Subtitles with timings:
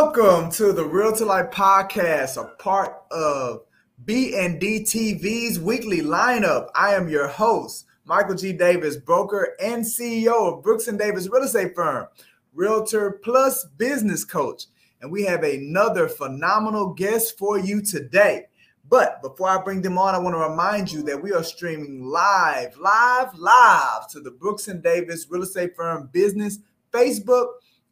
[0.00, 3.62] Welcome to the Realtor Life podcast, a part of
[4.04, 6.68] B&D TV's weekly lineup.
[6.72, 8.52] I am your host, Michael G.
[8.52, 12.06] Davis, broker and CEO of Brooks and Davis Real Estate Firm,
[12.54, 14.66] Realtor Plus Business Coach.
[15.00, 18.44] And we have another phenomenal guest for you today.
[18.88, 22.04] But before I bring them on, I want to remind you that we are streaming
[22.04, 26.60] live, live, live to the Brooks and Davis Real Estate Firm Business
[26.92, 27.48] Facebook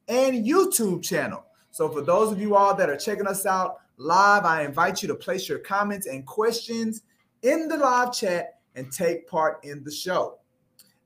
[0.07, 1.46] and YouTube channel.
[1.77, 5.09] So for those of you all that are checking us out live, I invite you
[5.09, 7.03] to place your comments and questions
[7.43, 10.39] in the live chat and take part in the show.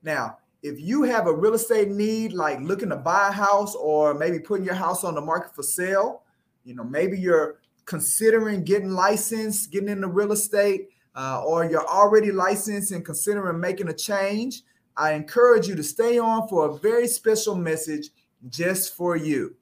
[0.01, 4.13] Now, if you have a real estate need, like looking to buy a house or
[4.13, 6.21] maybe putting your house on the market for sale,
[6.63, 12.31] you know, maybe you're considering getting licensed, getting into real estate, uh, or you're already
[12.31, 14.61] licensed and considering making a change,
[14.95, 18.07] I encourage you to stay on for a very special message
[18.47, 19.57] just for you.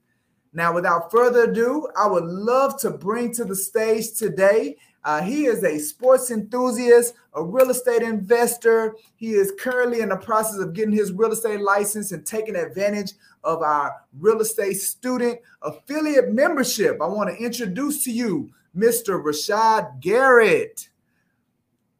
[0.53, 4.77] Now, without further ado, I would love to bring to the stage today.
[5.03, 8.95] Uh, he is a sports enthusiast, a real estate investor.
[9.15, 13.13] He is currently in the process of getting his real estate license and taking advantage
[13.43, 16.97] of our real estate student affiliate membership.
[17.01, 19.23] I want to introduce to you Mr.
[19.23, 20.89] Rashad Garrett.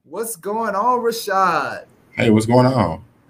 [0.03, 1.85] What's going on, Rashad?
[2.11, 3.03] Hey, what's going on?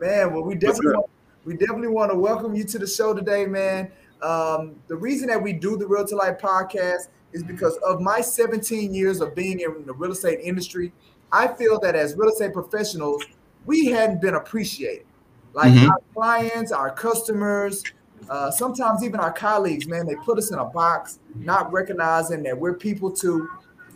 [0.00, 1.04] man, well, we definitely
[1.44, 3.90] we definitely want to welcome you to the show today, man.
[4.22, 8.92] Um, the reason that we do the Realtor Life podcast is because of my 17
[8.92, 10.92] years of being in the real estate industry.
[11.32, 13.24] I feel that as real estate professionals,
[13.64, 15.06] we hadn't been appreciated.
[15.54, 15.88] Like Mhm.
[15.90, 17.82] our clients, our customers,
[18.28, 22.58] uh, sometimes even our colleagues, man, they put us in a box, not recognizing that
[22.58, 23.48] we're people too,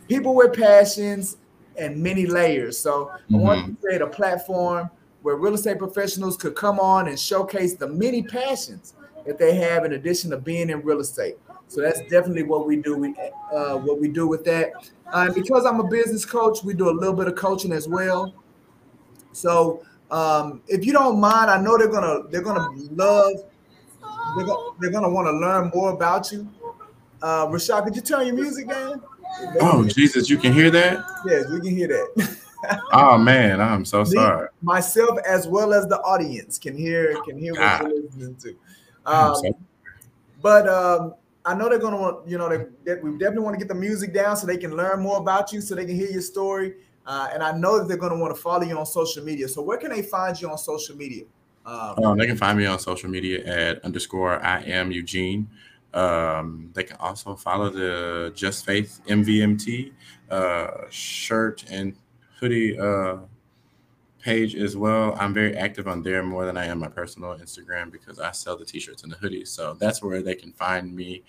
[0.08, 1.36] people with passions
[1.76, 2.78] and many layers.
[2.78, 4.90] So I want to create a platform
[5.24, 8.92] where real estate professionals could come on and showcase the many passions
[9.24, 11.38] that they have in addition to being in real estate.
[11.66, 12.94] So that's definitely what we do.
[12.94, 13.14] We
[13.50, 14.72] uh, what we do with that.
[15.14, 18.34] Uh, because I'm a business coach, we do a little bit of coaching as well.
[19.32, 23.32] So um, if you don't mind, I know they're gonna they're gonna love
[24.36, 26.46] they're gonna, they're gonna want to learn more about you.
[27.22, 29.02] Uh, Rashad, could you turn your music down?
[29.58, 31.02] Oh, Jesus, you can hear that?
[31.24, 32.38] Yes, we can hear that.
[32.92, 34.48] Oh man, I'm so sorry.
[34.62, 37.88] Myself as well as the audience can hear can hear what God.
[37.88, 38.56] you're listening to.
[39.06, 39.56] Um, so-
[40.40, 41.14] but um,
[41.46, 43.74] I know they're gonna want, you know, they, they, we definitely want to get the
[43.74, 46.74] music down so they can learn more about you, so they can hear your story.
[47.06, 49.48] Uh, and I know that they're gonna want to follow you on social media.
[49.48, 51.24] So where can they find you on social media?
[51.66, 55.48] Um, Um, they can find me on social media at underscore I am Eugene.
[55.94, 59.92] Um, they can also follow the Just Faith MVMT
[60.30, 61.94] uh, shirt and
[62.40, 63.18] hoodie uh,
[64.24, 65.14] page as well.
[65.20, 68.56] I'm very active on there more than I am my personal Instagram because I sell
[68.56, 69.48] the t-shirts and the hoodies.
[69.48, 71.22] So that's where they can find me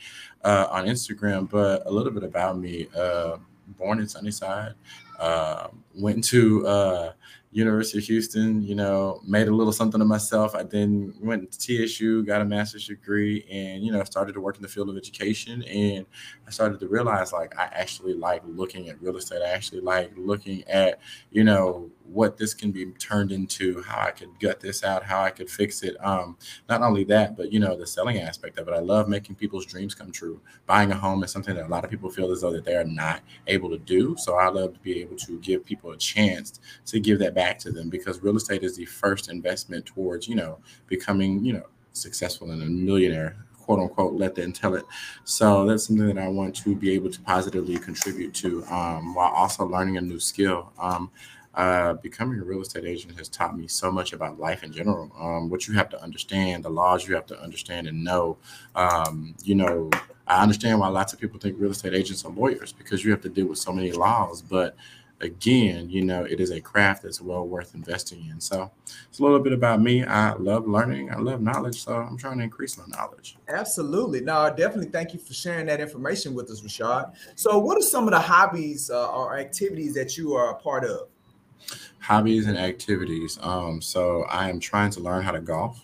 [0.44, 1.50] uh, on Instagram.
[1.50, 3.38] But a little bit about me: uh,
[3.78, 4.76] born in Sunnyside,
[5.20, 7.12] uh, went to uh,
[7.56, 10.54] University of Houston, you know, made a little something of myself.
[10.56, 14.58] I then went to TSU, got a master's degree, and you know, started to work
[14.58, 15.64] in the field of education.
[15.64, 16.06] And
[16.46, 19.42] I started to realize like I actually like looking at real estate.
[19.42, 21.00] I actually like looking at,
[21.32, 25.22] you know, what this can be turned into, how I could gut this out, how
[25.22, 25.96] I could fix it.
[26.04, 26.38] Um,
[26.68, 28.74] not only that, but you know, the selling aspect of it.
[28.74, 30.42] I love making people's dreams come true.
[30.66, 32.76] Buying a home is something that a lot of people feel as though that they
[32.76, 34.16] are not able to do.
[34.18, 37.60] So I love to be able to give people a chance to give that back
[37.60, 41.66] to them because real estate is the first investment towards, you know, becoming, you know,
[41.94, 44.86] successful and a millionaire, quote unquote, let them tell it.
[45.24, 49.32] So that's something that I want to be able to positively contribute to um, while
[49.32, 50.72] also learning a new skill.
[50.80, 51.12] Um,
[51.56, 55.10] uh, becoming a real estate agent has taught me so much about life in general.
[55.18, 58.38] Um, what you have to understand, the laws you have to understand and know.
[58.76, 59.90] Um, you know,
[60.28, 63.22] I understand why lots of people think real estate agents are lawyers because you have
[63.22, 64.42] to deal with so many laws.
[64.42, 64.76] But
[65.22, 68.40] again, you know, it is a craft that's well worth investing in.
[68.42, 68.72] So
[69.08, 70.04] it's a little bit about me.
[70.04, 71.12] I love learning.
[71.12, 71.84] I love knowledge.
[71.84, 73.38] So I'm trying to increase my knowledge.
[73.48, 74.22] Absolutely.
[74.22, 77.14] No, I definitely thank you for sharing that information with us, Rashad.
[77.36, 80.84] So, what are some of the hobbies uh, or activities that you are a part
[80.84, 81.08] of?
[82.06, 83.40] hobbies and activities.
[83.42, 85.84] Um, so I am trying to learn how to golf.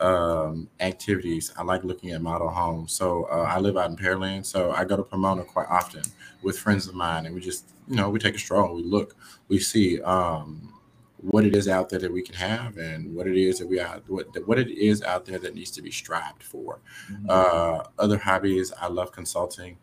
[0.00, 1.52] Um, activities.
[1.56, 2.92] I like looking at model homes.
[2.92, 6.02] So uh, I live out in Pearland, so I go to Pomona quite often
[6.42, 9.16] with friends of mine, and we just, you know, we take a stroll, we look,
[9.48, 10.72] we see um,
[11.16, 13.80] what it is out there that we can have, and what it is that we
[13.80, 16.78] are, what what it is out there that needs to be strived for.
[17.10, 17.26] Mm-hmm.
[17.28, 19.78] Uh, other hobbies, I love consulting.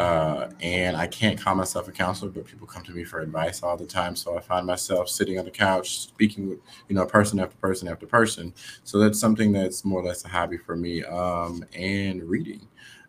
[0.00, 3.62] Uh, and I can't call myself a counselor, but people come to me for advice
[3.62, 4.16] all the time.
[4.16, 6.58] So I find myself sitting on the couch speaking with,
[6.88, 8.54] you know, person after person after person.
[8.82, 11.04] So that's something that's more or less a hobby for me.
[11.04, 12.66] Um, and reading.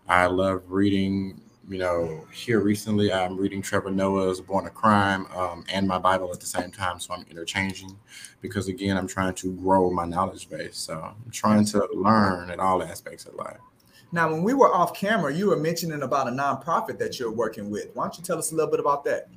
[0.10, 1.40] I love reading.
[1.70, 6.30] You know, here recently I'm reading Trevor Noah's Born a Crime um, and my Bible
[6.34, 7.00] at the same time.
[7.00, 7.98] So I'm interchanging
[8.42, 10.76] because, again, I'm trying to grow my knowledge base.
[10.76, 13.62] So I'm trying to learn at all aspects of life.
[14.12, 17.70] Now, when we were off camera, you were mentioning about a nonprofit that you're working
[17.70, 17.90] with.
[17.94, 19.30] Why don't you tell us a little bit about that?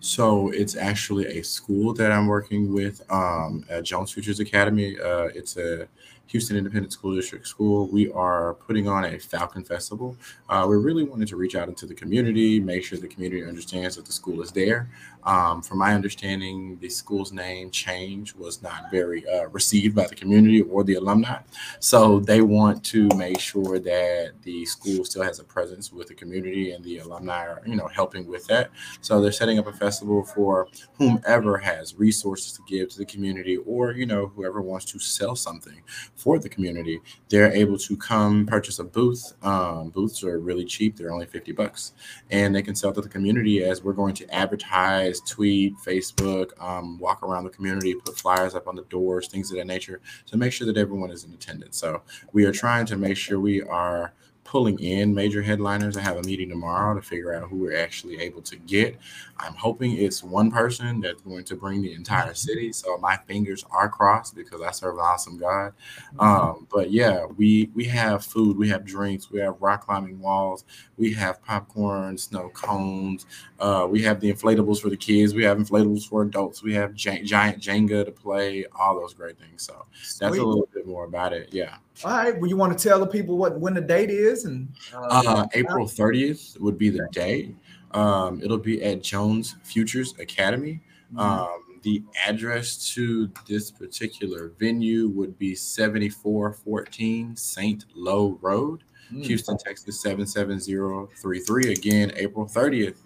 [0.00, 4.98] So it's actually a school that I'm working with um, at Jones Futures Academy.
[4.98, 5.88] Uh, it's a
[6.30, 10.16] Houston Independent School District School, we are putting on a Falcon Festival.
[10.48, 13.96] Uh, we really wanted to reach out into the community, make sure the community understands
[13.96, 14.88] that the school is there.
[15.24, 20.14] Um, from my understanding, the school's name change was not very uh, received by the
[20.14, 21.40] community or the alumni.
[21.80, 26.14] So they want to make sure that the school still has a presence with the
[26.14, 28.70] community and the alumni are, you know, helping with that.
[29.00, 33.56] So they're setting up a festival for whomever has resources to give to the community
[33.58, 35.82] or, you know, whoever wants to sell something
[36.20, 39.32] for the community, they're able to come purchase a booth.
[39.42, 41.92] Um, booths are really cheap; they're only fifty bucks,
[42.30, 46.98] and they can sell to the community as we're going to advertise, tweet, Facebook, um,
[46.98, 50.36] walk around the community, put flyers up on the doors, things of that nature, to
[50.36, 51.78] make sure that everyone is in attendance.
[51.78, 52.02] So
[52.32, 54.12] we are trying to make sure we are
[54.50, 55.96] pulling in major headliners.
[55.96, 58.98] I have a meeting tomorrow to figure out who we're actually able to get.
[59.38, 62.34] I'm hoping it's one person that's going to bring the entire mm-hmm.
[62.34, 62.72] city.
[62.72, 65.72] So my fingers are crossed because I serve an awesome God.
[66.16, 66.20] Mm-hmm.
[66.20, 70.64] Um, but yeah, we we have food, we have drinks, we have rock climbing walls,
[70.96, 73.26] we have popcorn, snow cones,
[73.60, 76.92] uh, we have the inflatables for the kids, we have inflatables for adults, we have
[76.92, 79.62] giant Jenga to play, all those great things.
[79.62, 80.40] So that's Sweet.
[80.40, 81.50] a little bit more about it.
[81.52, 81.76] Yeah.
[82.04, 82.38] All right.
[82.38, 85.46] Well, you want to tell the people what when the date is and uh, uh,
[85.54, 87.54] April 30th would be the day.
[87.92, 90.80] Um, it'll be at Jones Futures Academy.
[91.12, 91.18] Mm-hmm.
[91.18, 97.84] Um, the address to this particular venue would be 7414 St.
[97.94, 99.22] Lo Road, mm-hmm.
[99.22, 101.72] Houston, Texas 77033.
[101.72, 102.98] Again, April 30th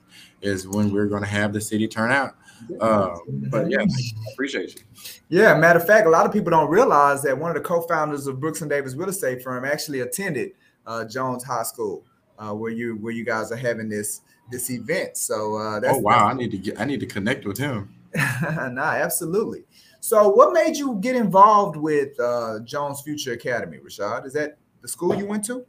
[0.43, 2.35] is when we're going to have the city turn out.
[2.81, 3.21] Um,
[3.51, 4.83] but yeah, I appreciate you.
[5.29, 8.27] Yeah, matter of fact, a lot of people don't realize that one of the co-founders
[8.27, 10.53] of Brooks and Davis Real Estate Firm actually attended
[10.87, 12.05] uh, Jones High School,
[12.39, 15.17] uh, where you where you guys are having this this event.
[15.17, 17.95] So uh, that's oh wow, I need to get I need to connect with him.
[18.15, 19.65] nah, absolutely.
[20.01, 24.27] So, what made you get involved with uh, Jones Future Academy, Rashad?
[24.27, 25.65] Is that the school you went to?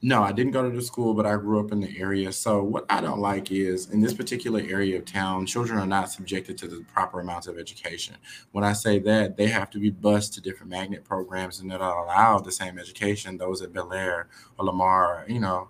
[0.00, 2.30] No, I didn't go to the school, but I grew up in the area.
[2.30, 6.08] So what I don't like is in this particular area of town, children are not
[6.12, 8.14] subjected to the proper amounts of education.
[8.52, 11.80] When I say that, they have to be bused to different magnet programs and that
[11.80, 15.68] allow the same education those at Bellaire or Lamar, you know,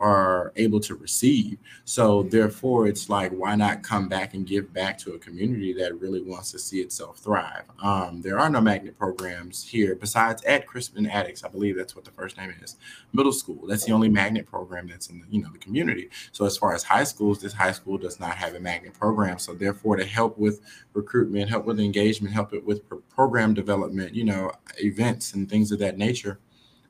[0.00, 1.58] are able to receive.
[1.84, 6.00] So therefore, it's like, why not come back and give back to a community that
[6.00, 7.64] really wants to see itself thrive?
[7.82, 11.44] Um, there are no magnet programs here besides at Crispus Attucks.
[11.44, 12.76] I believe that's what the first name is.
[13.12, 13.66] Middle school.
[13.66, 16.08] That's the only magnet program that's in the, you know the community.
[16.32, 19.38] So as far as high schools, this high school does not have a magnet program.
[19.38, 20.62] So therefore, to help with
[20.94, 25.78] recruitment, help with engagement, help it with program development, you know, events and things of
[25.80, 26.38] that nature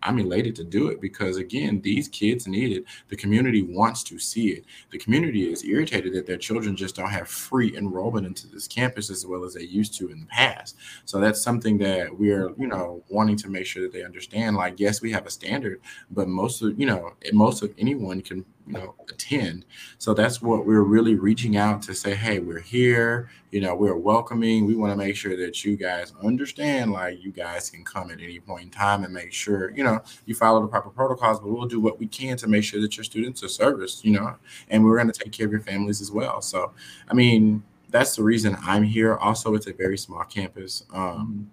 [0.03, 2.85] I'm elated to do it because again, these kids need it.
[3.09, 4.65] The community wants to see it.
[4.91, 9.11] The community is irritated that their children just don't have free enrollment into this campus
[9.11, 10.77] as well as they used to in the past.
[11.05, 14.57] So that's something that we're, you know, wanting to make sure that they understand.
[14.57, 15.81] Like, yes, we have a standard,
[16.11, 19.65] but most of, you know, most of anyone can you know attend.
[19.99, 23.29] So that's what we're really reaching out to say hey we're here.
[23.51, 24.65] You know we're welcoming.
[24.65, 28.21] We want to make sure that you guys understand like you guys can come at
[28.21, 31.49] any point in time and make sure you know you follow the proper protocols but
[31.49, 34.37] we'll do what we can to make sure that your students are serviced you know
[34.69, 36.41] and we're going to take care of your families as well.
[36.41, 36.73] So
[37.09, 39.17] i mean that's the reason i'm here.
[39.17, 40.85] Also it's a very small campus.
[40.93, 41.51] Um,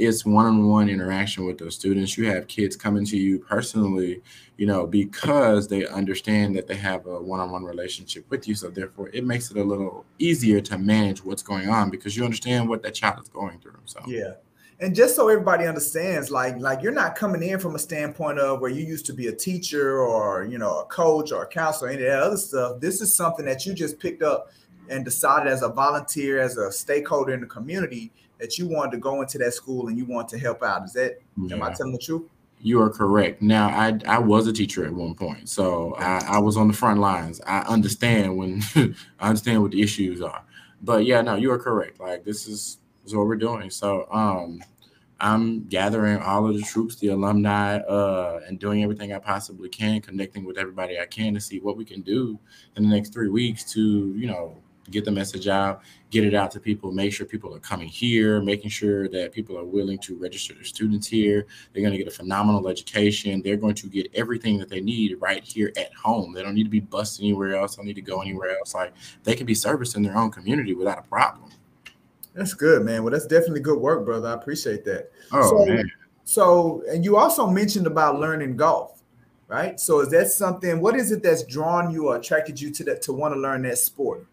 [0.00, 2.16] it's one-on-one interaction with those students.
[2.16, 4.22] You have kids coming to you personally
[4.60, 8.54] you know because they understand that they have a one-on-one relationship with you.
[8.54, 12.24] So therefore it makes it a little easier to manage what's going on because you
[12.24, 14.00] understand what that child is going through so.
[14.06, 14.34] Yeah.
[14.78, 18.60] And just so everybody understands like like you're not coming in from a standpoint of
[18.60, 21.88] where you used to be a teacher or you know a coach or a counselor
[21.88, 22.80] any of that other stuff.
[22.80, 24.52] This is something that you just picked up
[24.90, 28.98] and decided as a volunteer as a stakeholder in the community that you wanted to
[28.98, 30.84] go into that school and you want to help out.
[30.84, 31.56] Is that Yeah.
[31.56, 32.22] am I telling the truth?
[32.62, 33.40] You are correct.
[33.40, 36.74] Now, I I was a teacher at one point, so I, I was on the
[36.74, 37.40] front lines.
[37.46, 38.62] I understand when
[39.20, 40.42] I understand what the issues are.
[40.82, 42.00] But yeah, no, you are correct.
[42.00, 43.70] Like this is, is what we're doing.
[43.70, 44.62] So um,
[45.20, 50.00] I'm gathering all of the troops, the alumni, uh, and doing everything I possibly can,
[50.00, 52.38] connecting with everybody I can to see what we can do
[52.76, 54.56] in the next three weeks to you know
[54.90, 58.40] get the message out, get it out to people, make sure people are coming here,
[58.40, 61.46] making sure that people are willing to register their students here.
[61.72, 63.42] They're going to get a phenomenal education.
[63.42, 66.32] They're going to get everything that they need right here at home.
[66.32, 67.76] They don't need to be bused anywhere else.
[67.76, 68.74] Don't need to go anywhere else.
[68.74, 68.92] Like
[69.24, 71.50] they can be serviced in their own community without a problem.
[72.34, 73.02] That's good, man.
[73.02, 74.28] Well, that's definitely good work, brother.
[74.28, 75.10] I appreciate that.
[75.32, 75.90] Oh So- man.
[76.24, 79.02] So, and you also mentioned about learning golf,
[79.48, 79.80] right?
[79.80, 80.80] So, is that something?
[80.80, 83.62] What is it that's drawn you or attracted you to that to want to learn
[83.62, 84.24] that sport?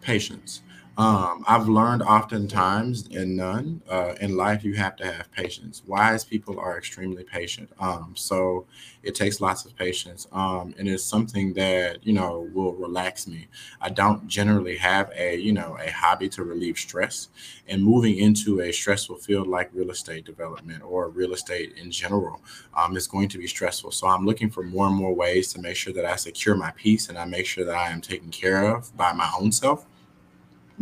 [0.00, 0.62] Patience.
[0.96, 5.82] Um, I've learned oftentimes in none uh, in life you have to have patience.
[5.84, 7.68] Wise people are extremely patient.
[7.80, 8.66] Um, so
[9.02, 13.48] it takes lots of patience, um, and it's something that you know will relax me.
[13.80, 17.28] I don't generally have a you know a hobby to relieve stress,
[17.66, 22.40] and moving into a stressful field like real estate development or real estate in general
[22.76, 23.90] um, is going to be stressful.
[23.90, 26.70] So I'm looking for more and more ways to make sure that I secure my
[26.70, 29.86] peace and I make sure that I am taken care of by my own self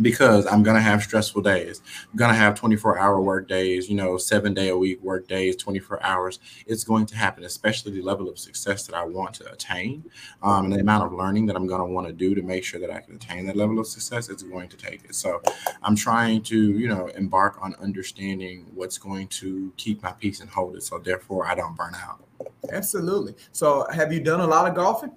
[0.01, 1.81] because I'm gonna have stressful days.
[2.11, 5.55] I'm gonna have 24 hour work days, you know, seven day a week work days,
[5.55, 6.39] 24 hours.
[6.65, 10.03] It's going to happen, especially the level of success that I want to attain,
[10.41, 12.79] um, and the amount of learning that I'm gonna want to do to make sure
[12.79, 14.29] that I can attain that level of success.
[14.29, 15.15] It's going to take it.
[15.15, 15.41] So
[15.81, 20.49] I'm trying to, you know, embark on understanding what's going to keep my peace and
[20.49, 20.83] hold it.
[20.83, 22.23] So therefore, I don't burn out.
[22.71, 23.35] Absolutely.
[23.51, 25.11] So, have you done a lot of golfing?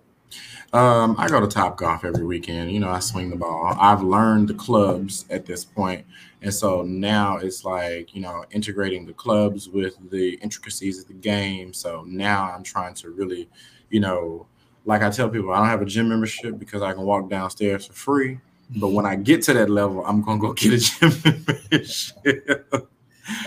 [0.73, 2.73] Um, I go to Top Golf every weekend.
[2.73, 3.75] You know, I swing the ball.
[3.79, 6.05] I've learned the clubs at this point,
[6.43, 11.15] and so now it's like you know integrating the clubs with the intricacies of the
[11.15, 11.73] game.
[11.73, 13.49] So now I'm trying to really,
[13.91, 14.47] you know,
[14.85, 17.87] like I tell people, I don't have a gym membership because I can walk downstairs
[17.87, 18.39] for free.
[18.71, 22.91] But when I get to that level, I'm gonna go get a gym membership.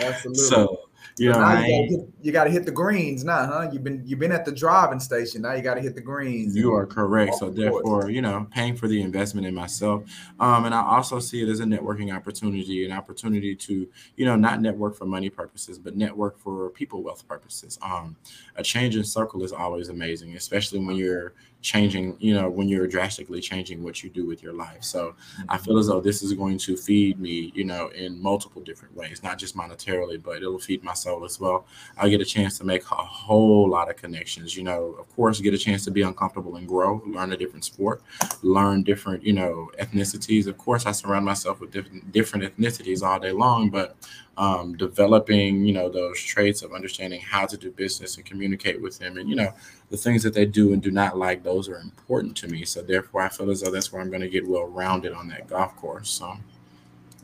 [0.02, 0.44] Absolutely.
[0.44, 0.89] so
[1.20, 3.70] you know, now I you gotta, hit, you gotta hit the greens now, huh?
[3.72, 5.42] You've been you've been at the driving station.
[5.42, 6.56] Now you got to hit the greens.
[6.56, 7.36] You are correct.
[7.36, 10.04] So therefore, you know, paying for the investment in myself.
[10.40, 14.36] Um, and I also see it as a networking opportunity, an opportunity to, you know,
[14.36, 17.78] not network for money purposes, but network for people wealth purposes.
[17.82, 18.16] Um,
[18.56, 22.88] a change in circle is always amazing, especially when you're changing, you know, when you're
[22.88, 24.84] drastically changing what you do with your life.
[24.84, 25.16] So
[25.50, 28.96] I feel as though this is going to feed me, you know, in multiple different
[28.96, 31.66] ways, not just monetarily, but it'll feed my soul as well.
[31.98, 34.56] I'll get a chance to make a whole lot of connections.
[34.56, 37.66] You know, of course, get a chance to be uncomfortable and grow, learn a different
[37.66, 38.02] sport,
[38.42, 40.48] learn different, you know, ethnicities.
[40.48, 43.98] Of course, I surround myself with different different ethnicities all day long, but
[44.38, 48.98] um, developing, you know, those traits of understanding how to do business and communicate with
[48.98, 49.54] them, and you know,
[49.90, 52.66] the things that they do and do not like, those are important to me.
[52.66, 55.28] So therefore, I feel as though that's where I'm going to get well rounded on
[55.30, 56.10] that golf course.
[56.10, 56.38] So.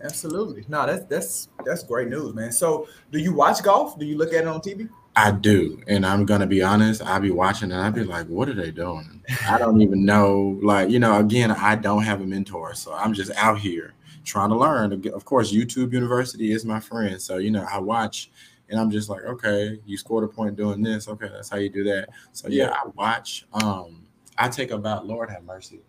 [0.04, 0.66] Absolutely.
[0.68, 2.52] No, that's that's that's great news, man.
[2.52, 3.98] So, do you watch golf?
[3.98, 4.90] Do you look at it on TV?
[5.16, 7.02] I do, and I'm gonna be honest.
[7.02, 10.60] I'll be watching, and I'll be like, "What are they doing?" I don't even know.
[10.62, 13.94] Like, you know, again, I don't have a mentor, so I'm just out here
[14.26, 14.92] trying to learn.
[15.08, 18.30] Of course, YouTube University is my friend, so you know, I watch,
[18.70, 21.08] and I'm just like, "Okay, you scored a point doing this.
[21.08, 23.46] Okay, that's how you do that." So yeah, I watch.
[23.54, 24.05] Um,
[24.38, 25.82] I take about Lord have mercy.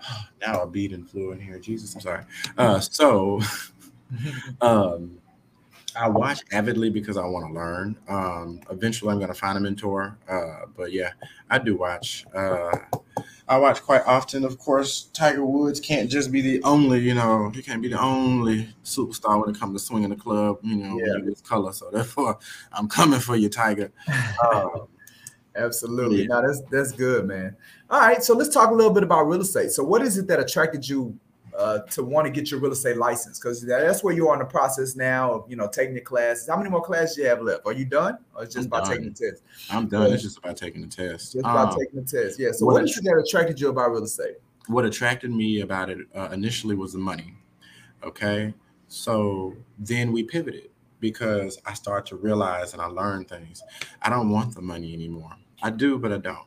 [0.40, 1.58] Now a beading flew in here.
[1.58, 2.24] Jesus, I'm sorry.
[2.58, 3.40] Uh, so,
[4.60, 5.18] um,
[5.94, 7.96] I watch avidly because I want to learn.
[8.08, 10.16] Um, eventually, I'm going to find a mentor.
[10.28, 11.10] Uh, but yeah,
[11.50, 12.24] I do watch.
[12.34, 12.70] Uh,
[13.48, 14.44] I watch quite often.
[14.44, 18.00] Of course, Tiger Woods can't just be the only, you know, he can't be the
[18.00, 21.34] only superstar when it comes to swinging the club, you know, Yeah.
[21.44, 21.72] color.
[21.72, 22.38] So therefore,
[22.72, 23.92] I'm coming for you, Tiger.
[24.42, 24.68] Uh,
[25.56, 26.22] Absolutely.
[26.22, 26.26] Yeah.
[26.28, 27.56] No, that's that's good, man.
[27.90, 29.70] All right, so let's talk a little bit about real estate.
[29.70, 31.18] So, what is it that attracted you
[31.56, 33.38] uh, to want to get your real estate license?
[33.38, 36.48] Because that's where you are in the process now of you know taking the classes.
[36.48, 37.66] How many more classes do you have left?
[37.66, 39.42] Are you done, or it's just I'm about taking the test?
[39.70, 40.12] I'm done.
[40.12, 41.32] It's just about taking the test.
[41.32, 42.40] Just about Um, taking the test.
[42.40, 42.52] Yeah.
[42.52, 44.36] So, what what is it that attracted you about real estate?
[44.68, 47.34] what attracted me about it uh, initially was the money.
[48.04, 48.54] Okay.
[48.88, 53.62] So then we pivoted because I started to realize and I learned things.
[54.02, 55.32] I don't want the money anymore.
[55.62, 56.46] I do, but I don't.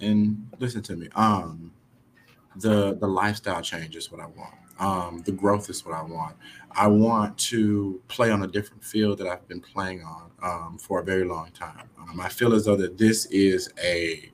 [0.00, 1.08] And listen to me.
[1.14, 1.72] Um,
[2.56, 4.54] the the lifestyle change is what I want.
[4.78, 6.36] Um, the growth is what I want.
[6.70, 11.00] I want to play on a different field that I've been playing on um, for
[11.00, 11.88] a very long time.
[11.98, 14.30] Um, I feel as though that this is a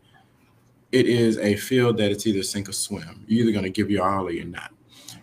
[0.91, 3.25] it is a field that it's either sink or swim.
[3.27, 4.73] You're either going to give your all or you're not.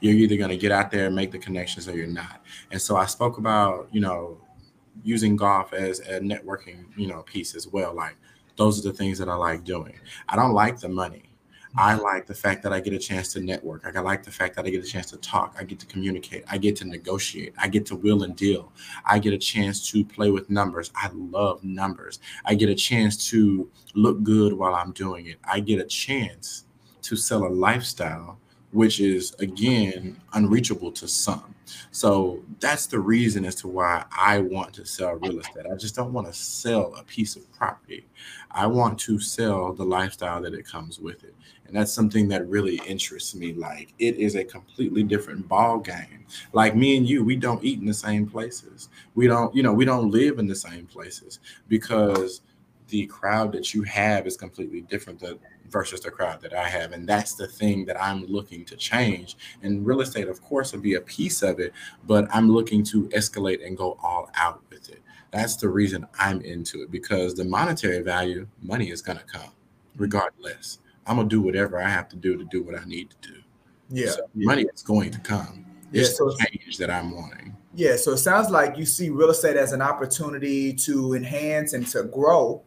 [0.02, 2.42] You're either going to get out there and make the connections or you're not.
[2.72, 4.40] And so I spoke about, you know,
[5.04, 7.94] using golf as a networking, you know, piece as well.
[7.94, 8.16] Like
[8.60, 9.98] those are the things that I like doing.
[10.28, 11.24] I don't like the money.
[11.78, 12.04] I mm-hmm.
[12.04, 13.86] like the fact that I get a chance to network.
[13.86, 15.56] I like the fact that I get a chance to talk.
[15.58, 16.44] I get to communicate.
[16.52, 17.54] I get to negotiate.
[17.58, 18.74] I get to will and deal.
[19.06, 20.92] I get a chance to play with numbers.
[20.94, 22.20] I love numbers.
[22.44, 25.38] I get a chance to look good while I'm doing it.
[25.46, 26.66] I get a chance
[27.04, 28.40] to sell a lifestyle
[28.72, 31.56] which is again unreachable to some.
[31.92, 35.66] So that's the reason as to why I want to sell real estate.
[35.72, 38.06] I just don't want to sell a piece of property.
[38.52, 41.36] I want to sell the lifestyle that it comes with it.
[41.68, 43.54] And that's something that really interests me.
[43.54, 46.26] Like it is a completely different ball game.
[46.54, 48.90] Like me and you, we don't eat in the same places.
[49.14, 52.42] We don't, you know, we don't live in the same places because
[52.88, 56.92] the crowd that you have is completely different than versus the crowd that I have.
[56.92, 59.38] And that's the thing that I'm looking to change.
[59.62, 61.74] And real estate, of course, will be a piece of it,
[62.06, 65.02] but I'm looking to escalate and go all out with it.
[65.32, 69.52] That's the reason I'm into it because the monetary value, money is going to come
[69.96, 70.80] regardless.
[71.06, 73.30] I'm going to do whatever I have to do to do what I need to
[73.30, 73.40] do.
[73.90, 74.12] Yeah.
[74.12, 75.66] So money is going to come.
[75.92, 77.56] It's yeah, so the change that I'm wanting.
[77.74, 77.96] Yeah.
[77.96, 82.04] So it sounds like you see real estate as an opportunity to enhance and to
[82.04, 82.64] grow.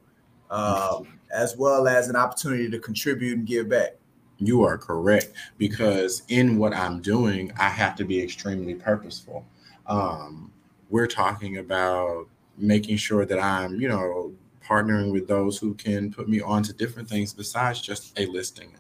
[0.50, 3.96] Um, as well as an opportunity to contribute and give back.
[4.38, 9.44] You are correct because in what I'm doing, I have to be extremely purposeful.
[9.86, 10.50] Um,
[10.90, 12.26] we're talking about
[12.58, 16.72] making sure that I'm, you know, partnering with those who can put me on to
[16.72, 18.72] different things besides just a listing.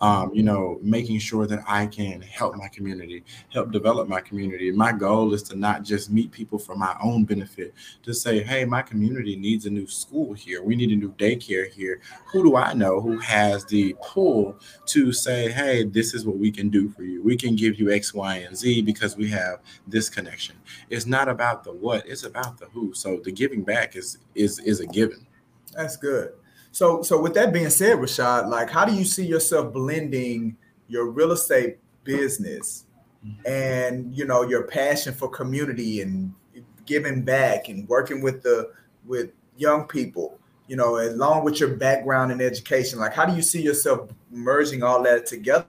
[0.00, 4.72] Um, you know, making sure that I can help my community, help develop my community.
[4.72, 8.64] My goal is to not just meet people for my own benefit, to say, hey,
[8.64, 10.62] my community needs a new school here.
[10.62, 12.00] We need a new daycare here.
[12.26, 16.50] Who do I know who has the pull to say, hey, this is what we
[16.50, 17.22] can do for you?
[17.22, 20.56] We can give you X, Y, and Z because we have this connection.
[20.88, 22.92] It's not about the what, it's about the who.
[22.94, 25.26] So the giving back is is is a given.
[25.74, 26.32] That's good.
[26.72, 30.56] So, so with that being said, Rashad, like, how do you see yourself blending
[30.88, 32.86] your real estate business
[33.44, 36.32] and you know your passion for community and
[36.86, 38.70] giving back and working with the
[39.06, 40.38] with young people?
[40.68, 44.84] You know, along with your background in education, like, how do you see yourself merging
[44.84, 45.66] all that together?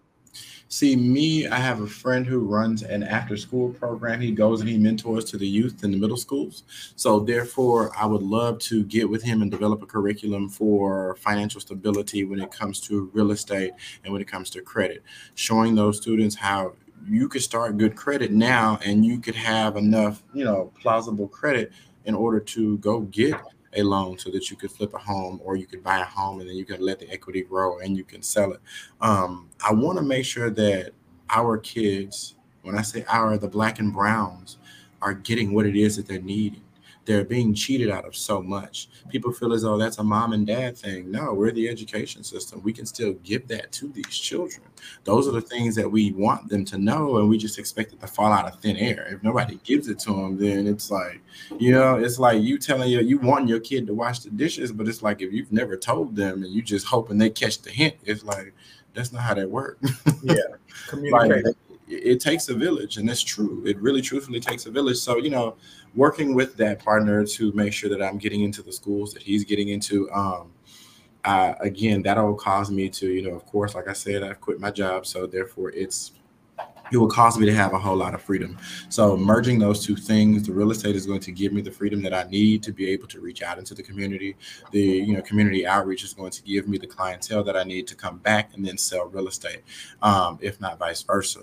[0.71, 4.21] See, me, I have a friend who runs an after school program.
[4.21, 6.63] He goes and he mentors to the youth in the middle schools.
[6.95, 11.59] So, therefore, I would love to get with him and develop a curriculum for financial
[11.59, 13.73] stability when it comes to real estate
[14.05, 15.03] and when it comes to credit,
[15.35, 16.71] showing those students how
[17.05, 21.73] you could start good credit now and you could have enough, you know, plausible credit
[22.05, 23.35] in order to go get
[23.75, 26.39] a loan so that you could flip a home or you could buy a home
[26.39, 28.59] and then you can let the equity grow and you can sell it.
[28.99, 30.91] Um, I want to make sure that
[31.29, 34.57] our kids, when I say our, the black and browns,
[35.01, 36.61] are getting what it is that they're needing
[37.11, 38.87] they're being cheated out of so much.
[39.09, 41.11] People feel as though that's a mom and dad thing.
[41.11, 42.61] No, we're the education system.
[42.63, 44.63] We can still give that to these children.
[45.03, 47.99] Those are the things that we want them to know, and we just expect it
[47.99, 49.09] to fall out of thin air.
[49.11, 51.21] If nobody gives it to them, then it's like,
[51.59, 54.71] you know, it's like you telling you you want your kid to wash the dishes,
[54.71, 57.71] but it's like if you've never told them and you just hoping they catch the
[57.71, 58.53] hint, it's like
[58.93, 59.91] that's not how that works.
[60.23, 60.35] yeah,
[60.87, 61.45] communicate.
[61.45, 61.55] like,
[61.91, 63.63] it takes a village, and it's true.
[63.65, 64.97] It really, truthfully takes a village.
[64.97, 65.55] So you know,
[65.95, 69.43] working with that partner to make sure that I'm getting into the schools that he's
[69.43, 70.11] getting into.
[70.11, 70.51] Um,
[71.23, 74.59] uh, again, that'll cause me to, you know, of course, like I said, I've quit
[74.59, 76.13] my job, so therefore it's
[76.91, 78.57] it will cause me to have a whole lot of freedom.
[78.89, 82.01] So merging those two things, the real estate is going to give me the freedom
[82.03, 84.35] that I need to be able to reach out into the community.
[84.71, 87.87] The you know community outreach is going to give me the clientele that I need
[87.87, 89.61] to come back and then sell real estate,
[90.01, 91.41] um, if not vice versa.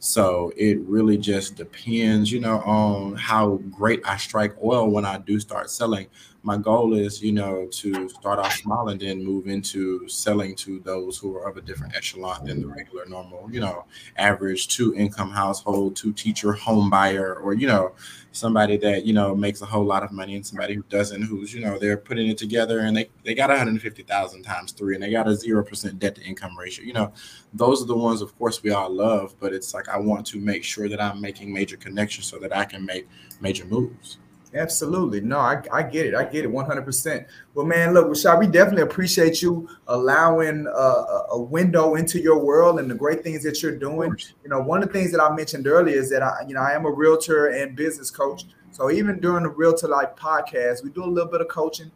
[0.00, 5.18] So it really just depends, you know, on how great I strike oil when I
[5.18, 6.06] do start selling
[6.42, 10.78] my goal is, you know, to start off small and then move into selling to
[10.80, 13.84] those who are of a different echelon than the regular, normal, you know,
[14.16, 17.92] average two income household, two teacher home buyer, or, you know,
[18.30, 21.52] somebody that, you know, makes a whole lot of money and somebody who doesn't, who's,
[21.52, 25.10] you know, they're putting it together and they, they got 150,000 times three and they
[25.10, 26.84] got a 0% debt to income ratio.
[26.84, 27.12] You know,
[27.52, 30.38] those are the ones, of course, we all love, but it's like I want to
[30.38, 33.08] make sure that I'm making major connections so that I can make
[33.40, 34.18] major moves.
[34.54, 35.20] Absolutely.
[35.20, 36.14] No, I, I get it.
[36.14, 37.26] I get it 100%.
[37.54, 42.80] Well, man, look, Rashad, we definitely appreciate you allowing uh, a window into your world
[42.80, 44.16] and the great things that you're doing.
[44.42, 46.62] You know, one of the things that I mentioned earlier is that I, you know,
[46.62, 48.44] I am a realtor and business coach.
[48.70, 51.90] So even during the Realtor Life podcast, we do a little bit of coaching.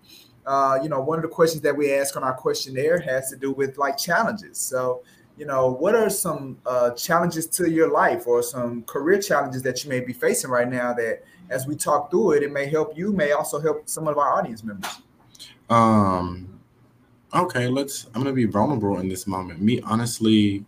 [0.44, 3.36] Uh, you know, one of the questions that we ask on our questionnaire has to
[3.36, 4.58] do with like challenges.
[4.58, 5.02] So,
[5.38, 9.84] you know, what are some uh, challenges to your life or some career challenges that
[9.84, 12.96] you may be facing right now that as we talk through it, it may help
[12.96, 15.02] you, may also help some of our audience members?
[15.70, 16.60] Um,
[17.34, 18.06] okay, let's.
[18.06, 19.60] I'm gonna be vulnerable in this moment.
[19.60, 20.64] Me, honestly,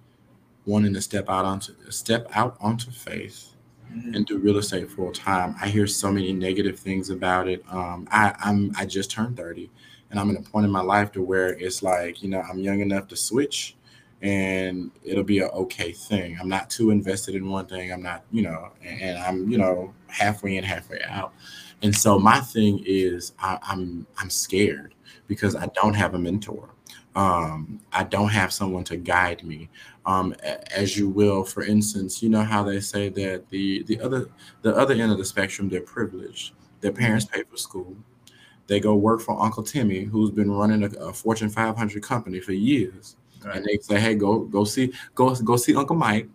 [0.67, 3.55] wanting to step out onto step out onto faith
[3.93, 4.15] mm-hmm.
[4.15, 5.57] and do real estate full time.
[5.61, 7.65] I hear so many negative things about it.
[7.71, 9.71] Um, I, I'm I just turned 30,
[10.11, 12.59] and I'm in a point in my life to where it's like you know I'm
[12.59, 13.77] young enough to switch
[14.23, 16.37] and it'll be an okay thing.
[16.41, 17.93] I'm not too invested in one thing.
[17.93, 21.35] I'm not, you know, and I'm, you know, halfway in, halfway out.
[21.83, 24.95] And so my thing is I, I'm I'm scared
[25.27, 26.71] because I don't have a mentor.
[27.17, 29.69] Um, I don't have someone to guide me.
[30.07, 30.35] Um,
[30.75, 34.31] as you will, for instance, you know how they say that the the other
[34.63, 36.55] the other end of the spectrum, they're privileged.
[36.81, 37.97] Their parents pay for school.
[38.67, 42.53] They go work for Uncle Timmy, who's been running a, a Fortune 500 company for
[42.53, 43.57] years Right.
[43.57, 46.29] And they say, hey, go go see go go see Uncle Mike.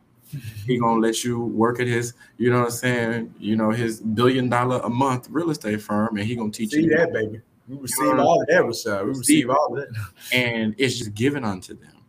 [0.66, 4.00] he gonna let you work at his, you know what I'm saying, you know, his
[4.00, 7.42] billion dollar a month real estate firm, and he gonna teach see you that, baby.
[7.68, 9.06] We receive you know, all of that, Rashad.
[9.06, 10.12] We receive all of that.
[10.34, 12.00] And it's just given unto them.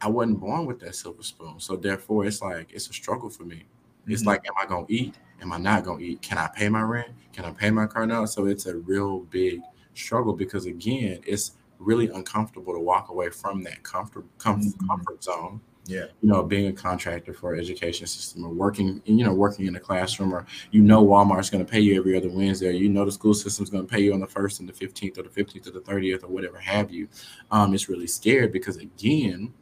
[0.00, 1.58] I wasn't born with that silver spoon.
[1.58, 3.64] So therefore it's like it's a struggle for me.
[4.06, 4.28] It's mm-hmm.
[4.28, 5.14] like, am I gonna eat?
[5.40, 6.22] Am I not gonna eat?
[6.22, 7.08] Can I pay my rent?
[7.32, 8.24] Can I pay my car now?
[8.24, 9.60] So it's a real big
[9.94, 14.88] struggle because again, it's really uncomfortable to walk away from that comfort comfort, mm-hmm.
[14.88, 19.32] comfort zone yeah you know being a contractor for education system or working you know
[19.32, 22.68] working in a classroom or you know walmart's going to pay you every other wednesday
[22.68, 24.72] or you know the school system's going to pay you on the first and the
[24.72, 27.08] 15th or the 15th or the 30th or whatever have you
[27.50, 29.52] um, it's really scared because again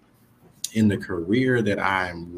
[0.74, 2.36] in the career that i'm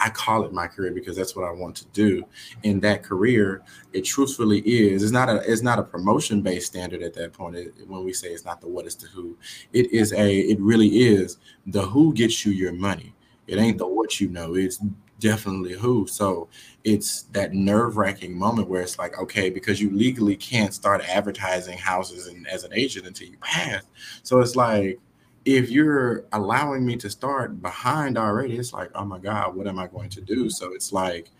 [0.00, 2.24] I call it my career because that's what I want to do.
[2.62, 5.02] In that career, it truthfully is.
[5.02, 7.56] It's not a it's not a promotion based standard at that point.
[7.56, 9.36] It, when we say it's not the what, it's the who.
[9.72, 10.38] It is a.
[10.38, 13.14] It really is the who gets you your money.
[13.46, 14.54] It ain't the what you know.
[14.54, 14.80] It's
[15.18, 16.06] definitely who.
[16.06, 16.48] So
[16.84, 21.78] it's that nerve wracking moment where it's like, okay, because you legally can't start advertising
[21.78, 23.82] houses and as an agent until you pass.
[24.22, 24.98] So it's like
[25.44, 29.78] if you're allowing me to start behind already, it's like, oh my God, what am
[29.78, 30.50] I going to do?
[30.50, 31.30] So it's like,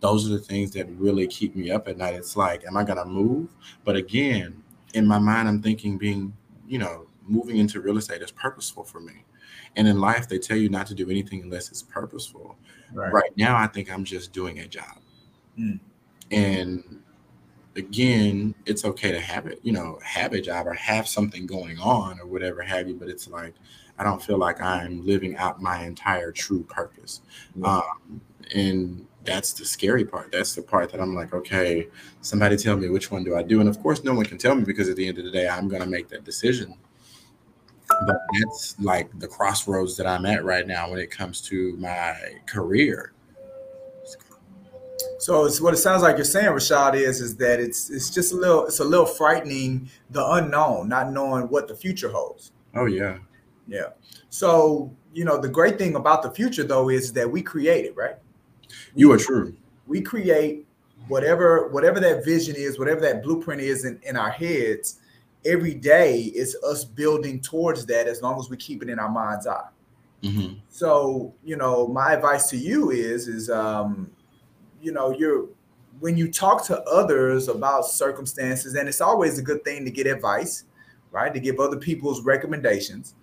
[0.00, 2.14] those are the things that really keep me up at night.
[2.14, 3.48] It's like, am I going to move?
[3.84, 4.62] But again,
[4.94, 6.32] in my mind, I'm thinking being,
[6.66, 9.24] you know, moving into real estate is purposeful for me.
[9.76, 12.56] And in life, they tell you not to do anything unless it's purposeful.
[12.92, 14.98] Right, right now, I think I'm just doing a job.
[15.58, 15.80] Mm.
[16.30, 17.02] And
[17.78, 21.78] again, it's okay to have it, you know, have a job or have something going
[21.78, 23.54] on or whatever have you, but it's like
[23.98, 27.20] I don't feel like I'm living out my entire true purpose.
[27.64, 28.20] Um,
[28.54, 30.30] and that's the scary part.
[30.30, 31.88] That's the part that I'm like, okay,
[32.20, 33.60] somebody tell me which one do I do?
[33.60, 35.48] And of course, no one can tell me because at the end of the day,
[35.48, 36.74] I'm going to make that decision.
[38.06, 42.14] But that's like the crossroads that I'm at right now when it comes to my
[42.46, 43.12] career.
[45.18, 48.32] So it's what it sounds like you're saying, Rashad, is is that it's it's just
[48.32, 52.52] a little it's a little frightening the unknown, not knowing what the future holds.
[52.74, 53.18] Oh yeah.
[53.66, 53.88] Yeah.
[54.30, 57.96] So, you know, the great thing about the future though is that we create it,
[57.96, 58.16] right?
[58.94, 59.54] You are true.
[59.86, 60.66] We create
[61.08, 65.00] whatever whatever that vision is, whatever that blueprint is in, in our heads,
[65.44, 69.10] every day is us building towards that as long as we keep it in our
[69.10, 69.68] mind's eye.
[70.22, 70.54] Mm-hmm.
[70.68, 74.10] So, you know, my advice to you is is um
[74.80, 75.48] you know, you're
[76.00, 80.06] when you talk to others about circumstances, and it's always a good thing to get
[80.06, 80.64] advice,
[81.10, 81.32] right?
[81.34, 83.14] To give other people's recommendations.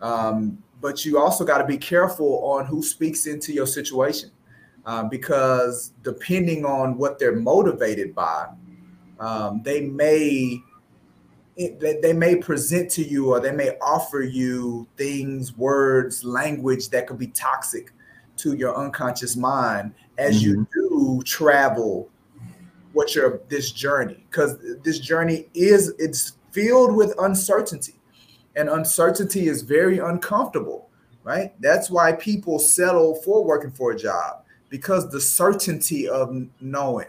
[0.00, 4.30] Um, but you also got to be careful on who speaks into your situation
[4.86, 8.48] um, because depending on what they're motivated by,
[9.20, 10.62] um, they may
[11.56, 17.18] they may present to you or they may offer you things, words, language that could
[17.18, 17.92] be toxic
[18.36, 20.60] to your unconscious mind as mm-hmm.
[20.60, 20.68] you
[21.24, 22.08] travel
[22.92, 27.94] what your this journey because this journey is it's filled with uncertainty.
[28.56, 30.88] And uncertainty is very uncomfortable
[31.28, 31.52] right?
[31.60, 37.08] That's why people settle for working for a job because the certainty of knowing.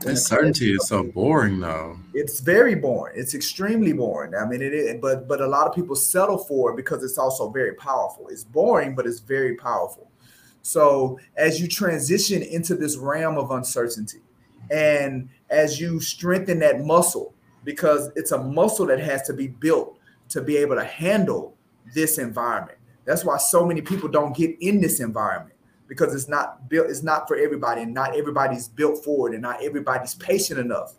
[0.00, 1.98] That certainty is so boring though.
[2.14, 3.14] It's very boring.
[3.16, 4.34] It's extremely boring.
[4.34, 7.18] I mean it is but but a lot of people settle for it because it's
[7.18, 8.26] also very powerful.
[8.28, 10.10] It's boring but it's very powerful
[10.68, 14.18] so as you transition into this realm of uncertainty,
[14.70, 17.32] and as you strengthen that muscle,
[17.64, 21.56] because it's a muscle that has to be built to be able to handle
[21.94, 22.76] this environment.
[23.06, 25.54] That's why so many people don't get in this environment
[25.86, 29.40] because it's not built, it's not for everybody, and not everybody's built for it, and
[29.40, 30.96] not everybody's patient enough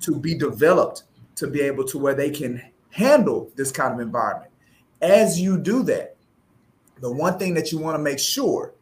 [0.00, 1.04] to be developed
[1.36, 4.50] to be able to where they can handle this kind of environment.
[5.00, 6.16] As you do that,
[7.00, 8.74] the one thing that you want to make sure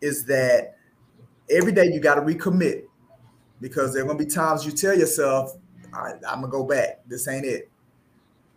[0.00, 0.76] is that
[1.50, 2.84] every day you got to recommit
[3.60, 5.56] because there are going to be times you tell yourself,
[5.92, 7.00] I'm going to go back.
[7.06, 7.70] This ain't it.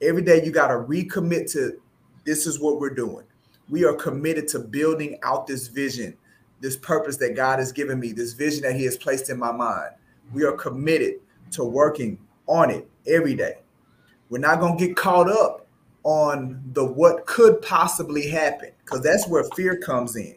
[0.01, 1.79] Every day you got to recommit to
[2.25, 3.25] this is what we're doing.
[3.69, 6.17] We are committed to building out this vision,
[6.59, 9.51] this purpose that God has given me, this vision that He has placed in my
[9.51, 9.91] mind.
[10.33, 11.15] We are committed
[11.51, 13.59] to working on it every day.
[14.29, 15.67] We're not going to get caught up
[16.03, 20.35] on the what could possibly happen because that's where fear comes in.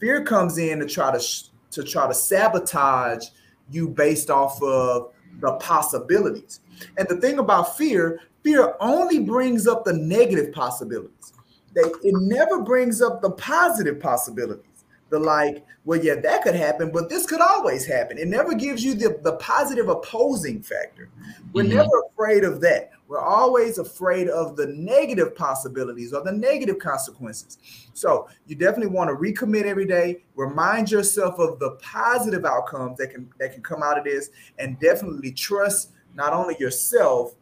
[0.00, 1.24] Fear comes in to try to
[1.72, 3.26] to try to sabotage
[3.70, 6.60] you based off of the possibilities.
[6.96, 11.32] And the thing about fear, fear only brings up the negative possibilities.
[11.74, 14.75] They, it never brings up the positive possibilities.
[15.08, 18.18] The like, well, yeah, that could happen, but this could always happen.
[18.18, 21.08] It never gives you the, the positive opposing factor.
[21.52, 21.76] We're mm-hmm.
[21.76, 22.90] never afraid of that.
[23.08, 27.58] We're always afraid of the negative possibilities or the negative consequences.
[27.94, 30.24] So you definitely want to recommit every day.
[30.34, 34.78] Remind yourself of the positive outcomes that can that can come out of this, and
[34.80, 37.36] definitely trust not only yourself,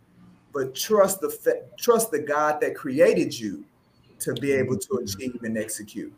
[0.53, 3.65] but trust the trust the God that created you
[4.21, 6.13] to be able to achieve and execute.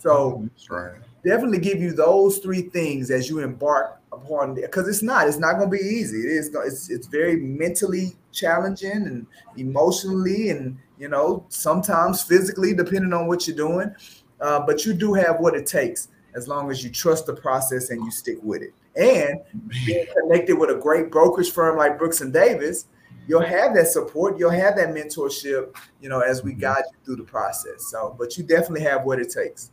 [0.00, 0.94] So right.
[1.24, 5.58] definitely give you those three things as you embark upon because it's not it's not
[5.58, 6.18] going to be easy.
[6.18, 13.12] It is it's it's very mentally challenging and emotionally and you know sometimes physically depending
[13.12, 13.94] on what you're doing.
[14.40, 17.90] Uh, but you do have what it takes as long as you trust the process
[17.90, 18.72] and you stick with it.
[18.96, 19.40] And
[19.84, 22.86] being connected with a great brokerage firm like Brooks and Davis,
[23.28, 27.16] you'll have that support, you'll have that mentorship, you know, as we guide you through
[27.16, 27.90] the process.
[27.90, 29.70] So, but you definitely have what it takes.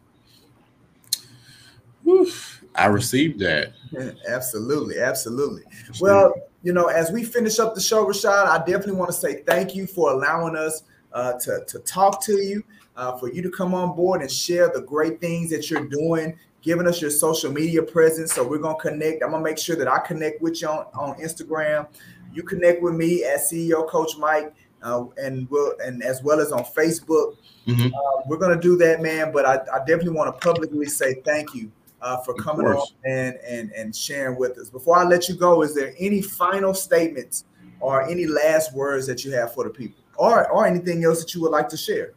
[2.76, 3.74] I received that.
[4.28, 5.64] absolutely, absolutely.
[6.00, 9.42] Well, you know, as we finish up the show, Rashad, I definitely want to say
[9.44, 12.64] thank you for allowing us uh, to, to talk to you,
[12.96, 16.38] uh, for you to come on board and share the great things that you're doing,
[16.62, 18.34] giving us your social media presence.
[18.34, 19.24] So we're gonna connect.
[19.24, 21.88] I'm gonna make sure that I connect with you on, on Instagram.
[22.34, 24.54] You connect with me at CEO Coach Mike.
[24.84, 27.36] Uh, and we'll and as well as on Facebook.
[27.66, 27.88] Mm-hmm.
[27.88, 29.32] Uh, we're gonna do that, man.
[29.32, 33.36] But I, I definitely want to publicly say thank you uh, for coming on and,
[33.48, 34.70] and and sharing with us.
[34.70, 37.46] Before I let you go, is there any final statements
[37.80, 41.34] or any last words that you have for the people, or or anything else that
[41.34, 42.14] you would like to share?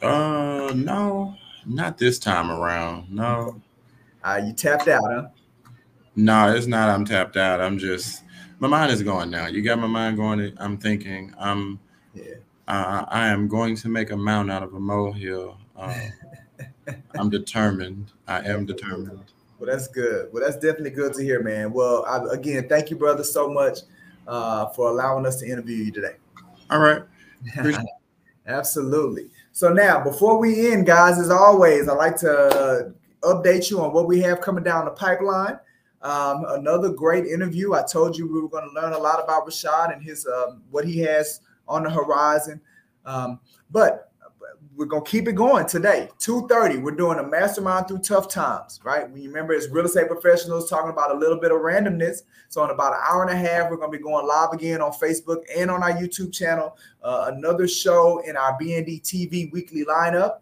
[0.00, 1.34] Uh, no,
[1.66, 3.10] not this time around.
[3.10, 3.60] No.
[4.24, 5.26] Uh, you tapped out, huh?
[6.14, 6.88] No, it's not.
[6.88, 7.60] I'm tapped out.
[7.60, 8.22] I'm just
[8.62, 9.48] my mind is going now.
[9.48, 10.52] You got my mind going.
[10.58, 11.34] I'm thinking.
[11.36, 11.80] I'm.
[12.14, 12.34] Yeah.
[12.68, 15.58] Uh, I am going to make a mountain out of a molehill.
[15.76, 15.92] Um,
[17.18, 18.12] I'm determined.
[18.26, 19.32] I am determined.
[19.58, 20.32] Well, that's good.
[20.32, 21.72] Well, that's definitely good to hear, man.
[21.72, 23.80] Well, I, again, thank you, brother, so much
[24.26, 26.16] uh, for allowing us to interview you today.
[26.70, 27.02] All right.
[28.46, 29.30] Absolutely.
[29.52, 32.92] So now, before we end, guys, as always, I like to
[33.22, 35.58] update you on what we have coming down the pipeline.
[36.02, 37.74] Um, another great interview.
[37.74, 40.62] I told you we were going to learn a lot about Rashad and his um,
[40.70, 42.60] what he has on the horizon.
[43.04, 43.38] Um,
[43.70, 44.11] but
[44.76, 46.08] we're gonna keep it going today.
[46.18, 46.78] 2:30.
[46.78, 49.10] We're doing a mastermind through tough times, right?
[49.10, 52.22] We remember it's real estate professionals talking about a little bit of randomness.
[52.48, 54.92] So in about an hour and a half, we're gonna be going live again on
[54.92, 56.76] Facebook and on our YouTube channel.
[57.02, 60.38] Uh, another show in our BND TV weekly lineup.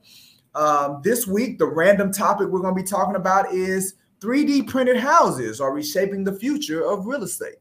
[0.54, 5.60] Um, this week, the random topic we're gonna be talking about is 3D printed houses
[5.60, 7.56] are reshaping the future of real estate.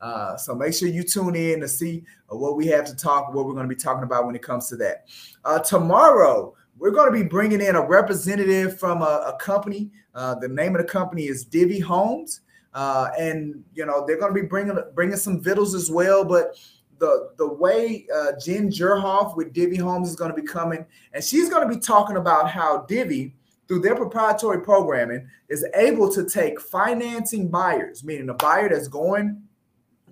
[0.00, 3.34] Uh, so make sure you tune in to see uh, what we have to talk,
[3.34, 5.06] what we're going to be talking about when it comes to that.
[5.44, 9.90] Uh, tomorrow, we're going to be bringing in a representative from a, a company.
[10.14, 12.42] Uh, the name of the company is Divvy Homes,
[12.74, 16.24] uh, and you know they're going to be bringing bringing some vittles as well.
[16.24, 16.56] But
[16.98, 18.06] the the way
[18.44, 21.80] Jen Jerhoff with Divvy Homes is going to be coming, and she's going to be
[21.80, 23.34] talking about how Divvy
[23.66, 29.42] through their proprietary programming is able to take financing buyers, meaning a buyer that's going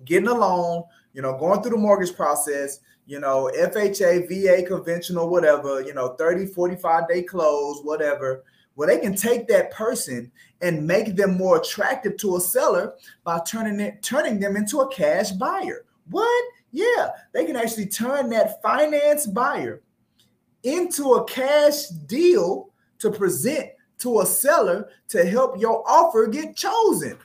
[0.07, 5.29] getting a loan, you know, going through the mortgage process, you know, FHA, VA, conventional,
[5.29, 8.43] whatever, you know, 30, 45 day close, whatever.
[8.75, 12.93] Well, they can take that person and make them more attractive to a seller
[13.23, 15.85] by turning it, turning them into a cash buyer.
[16.09, 16.45] What?
[16.71, 19.81] Yeah, they can actually turn that finance buyer
[20.63, 27.17] into a cash deal to present to a seller to help your offer get chosen.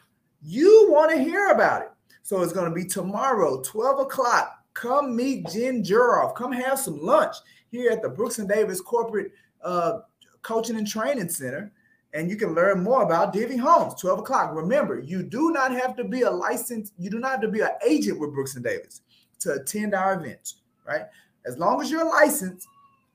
[0.43, 1.92] You want to hear about it.
[2.33, 4.65] So it's going to be tomorrow, 12 o'clock.
[4.73, 6.35] Come meet Jen Juroff.
[6.35, 7.37] Come have some lunch
[7.71, 9.99] here at the Brooks and Davis Corporate uh,
[10.41, 11.71] Coaching and Training Center.
[12.15, 14.55] And you can learn more about Divvy Homes, 12 o'clock.
[14.55, 17.61] Remember, you do not have to be a licensed, you do not have to be
[17.61, 19.03] an agent with Brooks and Davis
[19.41, 21.05] to attend our events, right?
[21.45, 22.67] As long as you're licensed,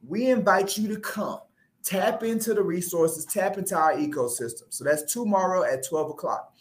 [0.07, 1.39] we invite you to come
[1.83, 4.65] tap into the resources, tap into our ecosystem.
[4.69, 6.53] So that's tomorrow at 12 o'clock.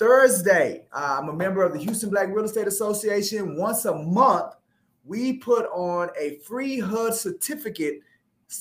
[0.00, 3.54] Thursday, uh, I'm a member of the Houston Black Real Estate Association.
[3.54, 4.54] Once a month,
[5.04, 8.00] we put on a free HUD certificate,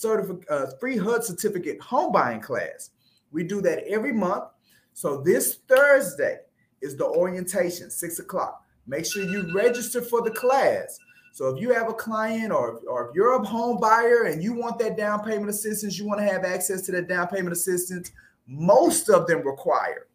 [0.04, 2.90] uh, free HUD certificate home buying class.
[3.32, 4.50] We do that every month.
[4.92, 6.40] So this Thursday
[6.82, 8.66] is the orientation, six o'clock.
[8.86, 11.00] Make sure you register for the class.
[11.32, 14.52] So if you have a client or, or if you're a home buyer and you
[14.52, 18.12] want that down payment assistance, you want to have access to that down payment assistance,
[18.46, 20.09] most of them require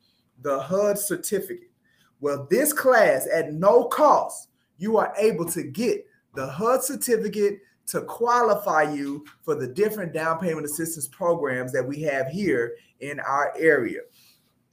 [0.45, 1.71] the HUD certificate.
[2.21, 8.03] Well, this class at no cost, you are able to get the HUD certificate to
[8.03, 13.53] qualify you for the different down payment assistance programs that we have here in our
[13.59, 14.01] area.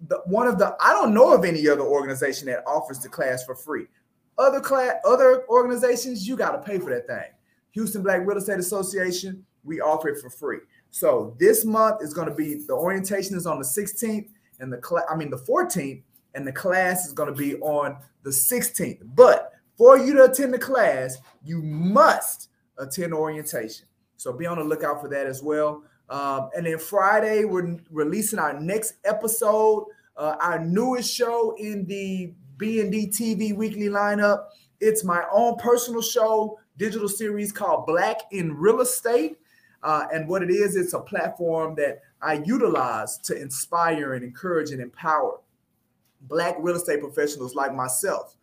[0.08, 3.44] The, one of the I don't know of any other organization that offers the class
[3.44, 3.86] for free.
[4.38, 7.32] Other class, other organizations, you got to pay for that thing.
[7.72, 10.60] Houston Black Real Estate Association, we offer it for free.
[10.90, 14.30] So this month is going to be the orientation is on the 16th
[14.62, 16.02] and the class, I mean the 14th,
[16.34, 19.00] and the class is going to be on the 16th.
[19.16, 23.88] But for you to attend the class, you must attend orientation.
[24.18, 25.84] So be on the lookout for that as well.
[26.10, 29.86] Um, and then Friday, we're releasing our next episode,
[30.18, 34.46] uh, our newest show in the B&D TV weekly lineup.
[34.80, 39.38] It's my own personal show, digital series called Black in Real Estate.
[39.84, 44.72] Uh, and what it is, it's a platform that I utilize to inspire and encourage
[44.72, 45.40] and empower
[46.22, 48.36] Black real estate professionals like myself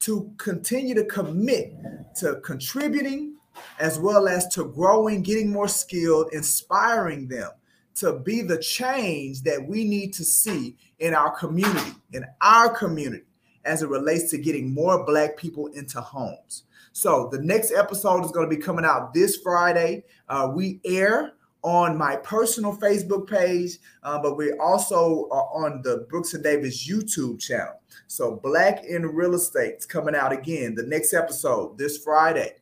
[0.00, 1.74] to continue to commit
[2.16, 3.36] to contributing
[3.78, 7.50] as well as to growing, getting more skilled, inspiring them
[7.96, 13.24] to be the change that we need to see in our community, in our community
[13.64, 16.64] as it relates to getting more Black people into homes.
[16.92, 20.04] So the next episode is going to be coming out this Friday.
[20.28, 26.06] Uh, we air on my personal Facebook page, uh, but we also are on the
[26.08, 27.80] Brooks and Davis YouTube channel.
[28.06, 32.54] So Black in Real Estate is coming out again the next episode this Friday.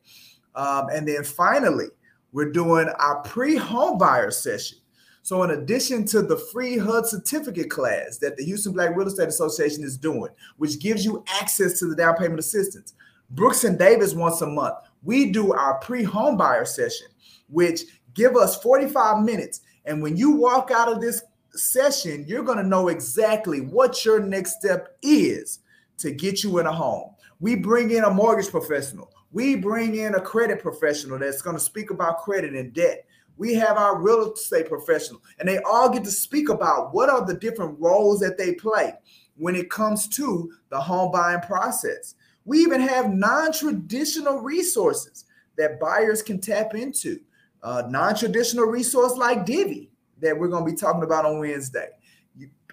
[0.55, 1.87] Um, and then finally,
[2.31, 4.79] we're doing our pre-home buyer session.
[5.21, 9.27] So, in addition to the free HUD certificate class that the Houston Black Real Estate
[9.27, 12.93] Association is doing, which gives you access to the down payment assistance,
[13.31, 17.07] Brooks and Davis once a month, we do our pre-home buyer session,
[17.47, 17.81] which
[18.13, 19.61] give us 45 minutes.
[19.85, 24.19] And when you walk out of this session, you're going to know exactly what your
[24.19, 25.59] next step is
[25.97, 27.13] to get you in a home.
[27.39, 29.11] We bring in a mortgage professional.
[29.31, 33.05] We bring in a credit professional that's going to speak about credit and debt
[33.39, 37.25] we have our real estate professional, and they all get to speak about what are
[37.25, 38.93] the different roles that they play
[39.37, 42.15] when it comes to the home buying process.
[42.49, 45.25] We even have non traditional resources
[45.59, 47.19] that buyers can tap into.
[47.61, 51.89] Uh, non traditional resource like Divvy that we're going to be talking about on Wednesday.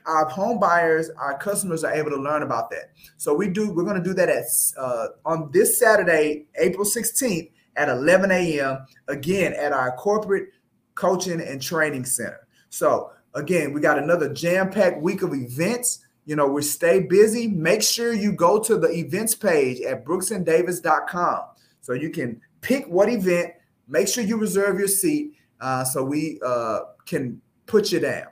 [0.07, 2.93] our home buyers, our customers are able to learn about that.
[3.19, 3.71] So we do.
[3.71, 4.47] We're going to do that at
[4.79, 8.87] uh, on this Saturday, April 16th at 11 a.m.
[9.09, 10.49] Again at our corporate
[10.95, 12.49] coaching and training center.
[12.71, 16.06] So again, we got another jam-packed week of events.
[16.27, 17.47] You know, we stay busy.
[17.47, 21.41] Make sure you go to the events page at brooksanddavis.com
[21.81, 23.53] so you can pick what event.
[23.89, 28.27] Make sure you reserve your seat uh, so we uh, can put you down.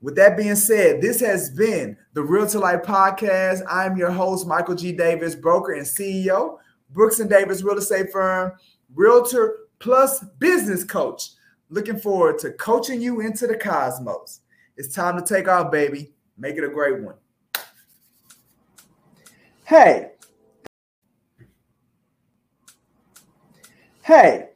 [0.00, 3.62] With that being said, this has been the Realtor Life podcast.
[3.68, 4.92] I'm your host, Michael G.
[4.92, 6.58] Davis, broker and CEO,
[6.90, 8.52] Brooks and Davis Real Estate Firm,
[8.94, 11.30] realtor plus business coach.
[11.68, 14.40] Looking forward to coaching you into the cosmos.
[14.76, 16.12] It's time to take off, baby.
[16.38, 17.16] Make it a great one.
[19.66, 20.12] Hey.
[24.04, 24.50] Hey,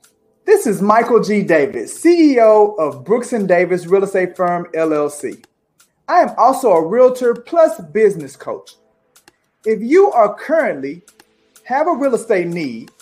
[0.44, 1.42] this is Michael G.
[1.42, 5.44] Davis, CEO of Brooks and Davis Real Estate Firm LLC.
[6.06, 8.74] I am also a realtor plus business coach.
[9.66, 11.02] If you are currently
[11.64, 12.92] have a real estate need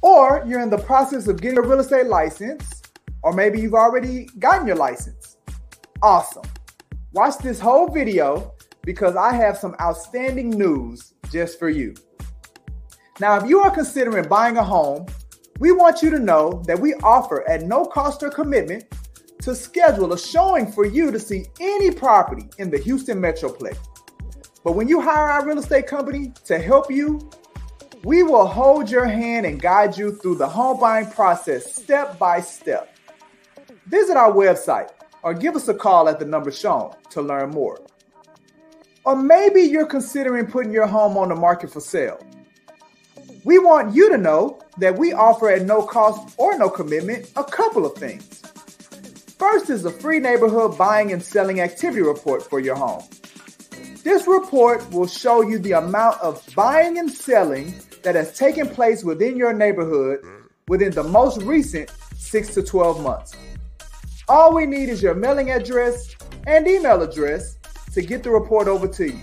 [0.00, 2.80] or you're in the process of getting a real estate license,
[3.22, 5.36] or maybe you've already gotten your license.
[6.00, 6.44] Awesome.
[7.12, 11.94] Watch this whole video because I have some outstanding news just for you.
[13.20, 15.06] Now, if you are considering buying a home,
[15.58, 18.84] we want you to know that we offer at no cost or commitment
[19.42, 23.76] to schedule a showing for you to see any property in the Houston Metroplex.
[24.64, 27.30] But when you hire our real estate company to help you,
[28.04, 32.40] we will hold your hand and guide you through the home buying process step by
[32.40, 32.96] step.
[33.86, 34.90] Visit our website
[35.22, 37.78] or give us a call at the number shown to learn more.
[39.04, 42.24] Or maybe you're considering putting your home on the market for sale.
[43.44, 47.44] We want you to know that we offer at no cost or no commitment a
[47.44, 48.42] couple of things.
[49.38, 53.02] First is a free neighborhood buying and selling activity report for your home.
[54.04, 59.02] This report will show you the amount of buying and selling that has taken place
[59.04, 60.20] within your neighborhood
[60.68, 63.34] within the most recent 6 to 12 months.
[64.28, 66.14] All we need is your mailing address
[66.46, 67.56] and email address
[67.92, 69.20] to get the report over to you.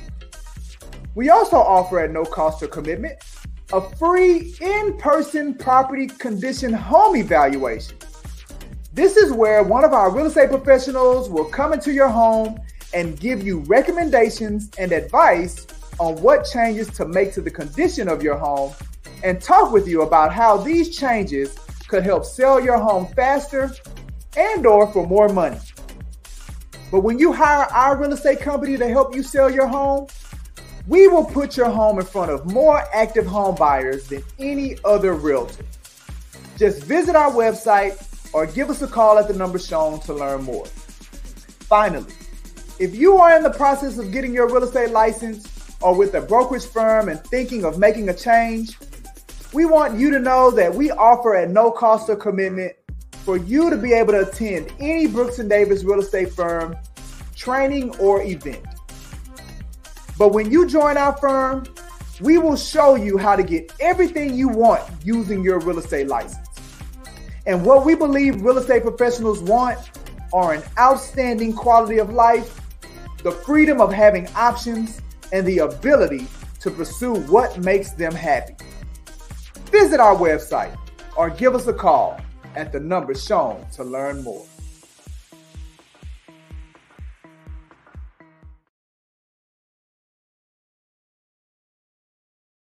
[1.15, 3.17] We also offer at no cost or commitment
[3.73, 7.97] a free in person property condition home evaluation.
[8.93, 12.59] This is where one of our real estate professionals will come into your home
[12.93, 15.67] and give you recommendations and advice
[15.99, 18.73] on what changes to make to the condition of your home
[19.23, 21.57] and talk with you about how these changes
[21.87, 23.71] could help sell your home faster
[24.37, 25.59] and or for more money.
[26.91, 30.07] But when you hire our real estate company to help you sell your home,
[30.87, 35.13] we will put your home in front of more active home buyers than any other
[35.13, 35.65] realtor.
[36.57, 38.01] Just visit our website
[38.33, 40.65] or give us a call at the number shown to learn more.
[40.65, 42.13] Finally,
[42.79, 46.21] if you are in the process of getting your real estate license or with a
[46.21, 48.77] brokerage firm and thinking of making a change,
[49.51, 52.76] we want you to know that we offer at no cost or commitment
[53.27, 56.77] for you to be able to attend any Brooks and Davis real estate firm
[57.35, 58.65] training or event.
[60.17, 61.65] But when you join our firm,
[62.21, 66.47] we will show you how to get everything you want using your real estate license.
[67.45, 69.77] And what we believe real estate professionals want
[70.31, 72.61] are an outstanding quality of life,
[73.23, 75.01] the freedom of having options,
[75.33, 76.27] and the ability
[76.61, 78.55] to pursue what makes them happy.
[79.69, 80.77] Visit our website
[81.17, 82.21] or give us a call
[82.57, 84.43] at the number shown to learn more.